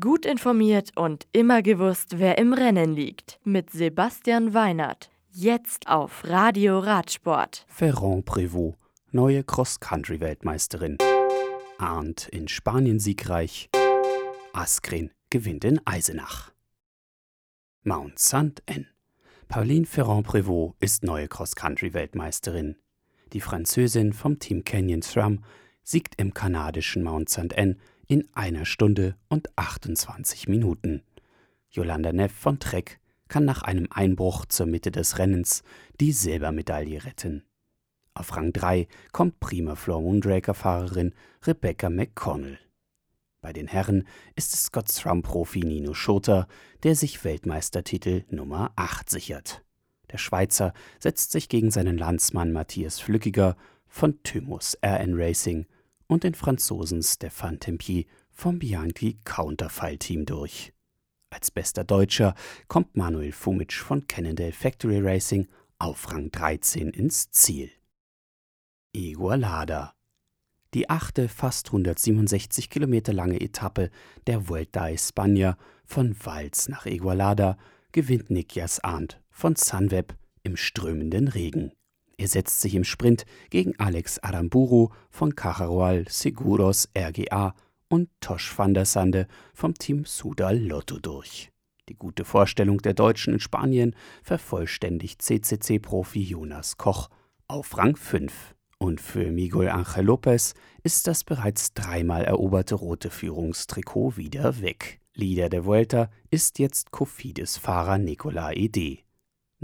Gut 0.00 0.24
informiert 0.24 0.92
und 0.96 1.26
immer 1.32 1.60
gewusst, 1.60 2.18
wer 2.18 2.38
im 2.38 2.54
Rennen 2.54 2.94
liegt. 2.94 3.38
Mit 3.44 3.68
Sebastian 3.68 4.54
Weinert. 4.54 5.10
Jetzt 5.30 5.88
auf 5.88 6.24
Radio 6.24 6.78
Radsport. 6.78 7.66
Ferrand 7.68 8.24
Prévost, 8.24 8.78
neue 9.10 9.44
Cross-Country-Weltmeisterin. 9.44 10.96
Arndt 11.76 12.28
in 12.28 12.48
Spanien 12.48 12.98
siegreich. 12.98 13.68
Askren 14.54 15.10
gewinnt 15.28 15.66
in 15.66 15.78
Eisenach. 15.84 16.50
Mount 17.82 18.18
St. 18.18 18.62
N. 18.64 18.86
Pauline 19.48 19.84
Ferrand-Prévot 19.84 20.76
ist 20.80 21.04
neue 21.04 21.28
Cross-Country-Weltmeisterin. 21.28 22.76
Die 23.34 23.42
Französin 23.42 24.14
vom 24.14 24.38
Team 24.38 24.64
Canyon 24.64 25.02
Thrum 25.02 25.44
siegt 25.82 26.18
im 26.18 26.32
kanadischen 26.32 27.02
Mount 27.02 27.28
St. 27.28 27.52
N 27.52 27.78
in 28.14 28.28
einer 28.32 28.64
Stunde 28.64 29.16
und 29.26 29.48
28 29.58 30.46
Minuten. 30.46 31.02
Yolanda 31.68 32.12
Neff 32.12 32.30
von 32.30 32.60
Trek 32.60 33.00
kann 33.26 33.44
nach 33.44 33.62
einem 33.62 33.88
Einbruch 33.90 34.46
zur 34.46 34.66
Mitte 34.66 34.92
des 34.92 35.18
Rennens 35.18 35.64
die 36.00 36.12
Silbermedaille 36.12 37.04
retten. 37.04 37.42
Auf 38.14 38.36
Rang 38.36 38.52
3 38.52 38.86
kommt 39.10 39.40
prima 39.40 39.74
Floor 39.74 40.00
Moondraker-Fahrerin 40.02 41.12
Rebecca 41.44 41.90
McConnell. 41.90 42.60
Bei 43.40 43.52
den 43.52 43.66
Herren 43.66 44.06
ist 44.36 44.54
es 44.54 44.66
Scott 44.66 44.94
Thrum-Profi 44.94 45.64
Nino 45.64 45.92
Schurter, 45.92 46.46
der 46.84 46.94
sich 46.94 47.24
Weltmeistertitel 47.24 48.22
Nummer 48.30 48.70
8 48.76 49.10
sichert. 49.10 49.64
Der 50.12 50.18
Schweizer 50.18 50.72
setzt 51.00 51.32
sich 51.32 51.48
gegen 51.48 51.72
seinen 51.72 51.98
Landsmann 51.98 52.52
Matthias 52.52 53.00
Flückiger 53.00 53.56
von 53.88 54.22
Thymus 54.22 54.78
RN 54.86 55.14
Racing 55.14 55.66
und 56.14 56.22
den 56.22 56.34
Franzosen 56.34 57.02
Stéphane 57.02 57.58
Tempier 57.58 58.04
vom 58.30 58.60
Bianchi 58.60 59.18
Counterfile 59.24 59.98
Team 59.98 60.24
durch. 60.24 60.72
Als 61.28 61.50
bester 61.50 61.82
Deutscher 61.82 62.34
kommt 62.68 62.96
Manuel 62.96 63.32
Fumic 63.32 63.72
von 63.72 64.06
Cannondale 64.06 64.52
Factory 64.52 65.00
Racing 65.00 65.48
auf 65.78 66.12
Rang 66.12 66.30
13 66.30 66.90
ins 66.90 67.30
Ziel. 67.32 67.68
Igualada. 68.92 69.94
Die 70.72 70.88
achte, 70.88 71.28
fast 71.28 71.68
167 71.68 72.70
Kilometer 72.70 73.12
lange 73.12 73.40
Etappe 73.40 73.90
der 74.28 74.48
Vuelta 74.48 74.82
a 74.82 74.90
España 74.90 75.56
von 75.84 76.14
Valls 76.24 76.68
nach 76.68 76.86
Igualada 76.86 77.58
gewinnt 77.90 78.30
Nikias 78.30 78.78
Arndt 78.78 79.20
von 79.30 79.56
Sunweb 79.56 80.16
im 80.44 80.56
strömenden 80.56 81.26
Regen. 81.26 81.72
Er 82.16 82.28
setzt 82.28 82.60
sich 82.60 82.74
im 82.74 82.84
Sprint 82.84 83.24
gegen 83.50 83.78
Alex 83.78 84.18
Aramburu 84.20 84.90
von 85.10 85.34
Cajarual 85.34 86.06
Seguros 86.08 86.88
RGA 86.96 87.54
und 87.88 88.08
Tosh 88.20 88.56
van 88.56 88.74
der 88.74 88.84
Sande 88.84 89.26
vom 89.52 89.74
Team 89.74 90.04
Sudal 90.04 90.58
Lotto 90.58 90.98
durch. 90.98 91.50
Die 91.88 91.96
gute 91.96 92.24
Vorstellung 92.24 92.78
der 92.78 92.94
Deutschen 92.94 93.34
in 93.34 93.40
Spanien 93.40 93.94
vervollständigt 94.22 95.20
CCC-Profi 95.20 96.22
Jonas 96.22 96.78
Koch 96.78 97.10
auf 97.46 97.76
Rang 97.76 97.96
5. 97.96 98.54
Und 98.78 99.00
für 99.00 99.30
Miguel 99.30 99.68
Angel 99.68 100.04
Lopez 100.04 100.54
ist 100.82 101.06
das 101.06 101.24
bereits 101.24 101.74
dreimal 101.74 102.24
eroberte 102.24 102.74
rote 102.74 103.10
Führungstrikot 103.10 104.16
wieder 104.16 104.60
weg. 104.60 105.00
Leader 105.14 105.48
der 105.48 105.64
Vuelta 105.64 106.10
ist 106.30 106.58
jetzt 106.58 106.90
Kofidis-Fahrer 106.90 107.98
Nicola 107.98 108.52
Ede. 108.52 109.03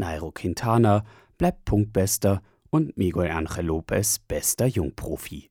Nairo 0.00 0.32
Quintana 0.32 1.04
bleibt 1.38 1.64
Punktbester 1.64 2.42
und 2.70 2.96
Miguel 2.96 3.30
Angel 3.30 3.66
Lopez 3.66 4.18
bester 4.18 4.66
Jungprofi. 4.66 5.50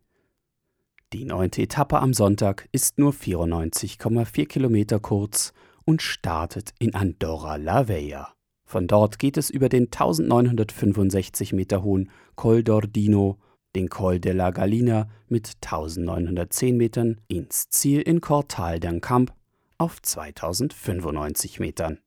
Die 1.14 1.26
neunte 1.26 1.62
Etappe 1.62 2.00
am 2.00 2.14
Sonntag 2.14 2.68
ist 2.72 3.00
nur 3.00 3.14
94,4 3.14 4.48
Kilometer 4.48 5.00
kurz 5.00 5.54
und 5.86 6.02
startet 6.02 6.72
in 6.80 6.94
Andorra 6.94 7.56
la 7.56 7.88
Vella. 7.88 8.34
Von 8.64 8.86
dort 8.86 9.18
geht 9.18 9.38
es 9.38 9.50
über 9.50 9.70
den 9.70 9.86
1965 9.86 11.54
Meter 11.54 11.82
hohen 11.82 12.12
Col 12.36 12.60
d'Ordino, 12.60 13.38
den 13.76 13.90
Col 13.90 14.20
de 14.20 14.34
la 14.34 14.52
Galina 14.52 15.10
mit 15.28 15.58
1910 15.62 16.78
Metern 16.78 17.22
ins 17.28 17.70
Ziel 17.70 18.02
in 18.02 18.22
Cortal 18.22 18.78
d'Ancamp 18.78 19.32
auf 19.80 20.02
2095 20.02 21.60
Metern. 21.60 22.00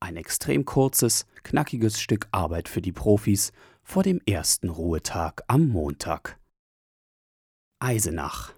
Ein 0.00 0.16
extrem 0.16 0.64
kurzes, 0.64 1.26
knackiges 1.42 2.00
Stück 2.00 2.26
Arbeit 2.32 2.68
für 2.68 2.80
die 2.80 2.90
Profis 2.92 3.52
vor 3.82 4.02
dem 4.02 4.20
ersten 4.26 4.70
Ruhetag 4.70 5.42
am 5.46 5.68
Montag. 5.68 6.38
Eisenach. 7.80 8.54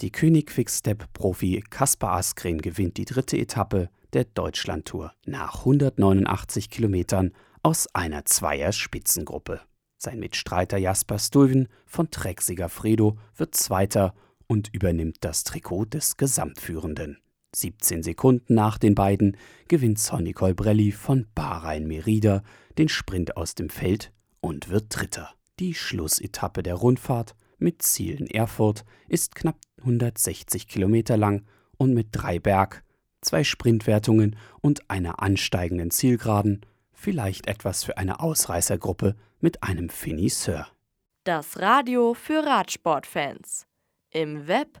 Die 0.00 0.10
König 0.10 0.48
Quickstep-Profi 0.48 1.62
Kaspar 1.70 2.16
Askren 2.16 2.60
gewinnt 2.60 2.96
die 2.96 3.04
dritte 3.04 3.38
Etappe 3.38 3.88
der 4.12 4.24
Deutschlandtour 4.24 5.12
nach 5.26 5.60
189 5.60 6.70
Kilometern 6.70 7.32
aus 7.62 7.86
einer 7.94 8.24
Zweier-Spitzengruppe. 8.24 9.60
Sein 9.96 10.18
Mitstreiter 10.18 10.78
Jasper 10.78 11.18
Stuyven 11.18 11.68
von 11.86 12.10
Trek 12.10 12.42
Fredo 12.68 13.18
wird 13.36 13.54
Zweiter 13.54 14.14
und 14.48 14.74
übernimmt 14.74 15.18
das 15.20 15.44
Trikot 15.44 15.84
des 15.84 16.16
Gesamtführenden. 16.16 17.18
17 17.54 18.02
Sekunden 18.02 18.54
nach 18.54 18.78
den 18.78 18.94
beiden 18.94 19.36
gewinnt 19.68 19.98
Sonny 19.98 20.32
Colbrelli 20.32 20.92
von 20.92 21.26
Bahrain 21.34 21.86
Merida 21.86 22.42
den 22.78 22.88
Sprint 22.88 23.36
aus 23.36 23.54
dem 23.54 23.70
Feld 23.70 24.12
und 24.40 24.68
wird 24.68 24.86
Dritter. 24.88 25.34
Die 25.58 25.74
Schlussetappe 25.74 26.62
der 26.62 26.74
Rundfahrt 26.74 27.34
mit 27.58 27.82
Ziel 27.82 28.16
in 28.16 28.26
Erfurt 28.26 28.84
ist 29.08 29.34
knapp 29.34 29.58
160 29.80 30.68
Kilometer 30.68 31.16
lang 31.16 31.44
und 31.76 31.92
mit 31.92 32.08
drei 32.12 32.38
Berg, 32.38 32.82
zwei 33.20 33.44
Sprintwertungen 33.44 34.36
und 34.60 34.88
einer 34.90 35.22
ansteigenden 35.22 35.90
Zielgeraden 35.90 36.64
vielleicht 36.92 37.48
etwas 37.48 37.84
für 37.84 37.96
eine 37.98 38.20
Ausreißergruppe 38.20 39.16
mit 39.40 39.62
einem 39.62 39.88
Finisseur. 39.88 40.68
Das 41.24 41.58
Radio 41.58 42.14
für 42.14 42.44
Radsportfans. 42.44 43.66
Im 44.10 44.46
Web 44.48 44.80